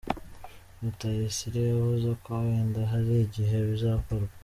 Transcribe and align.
Rutayisire 0.81 1.59
yavuze 1.71 2.09
ko 2.23 2.29
wenda 2.45 2.79
hari 2.91 3.13
igihe 3.25 3.57
bizakorwa. 3.69 4.33